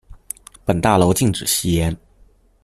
[0.65, 1.95] 本大樓禁止吸煙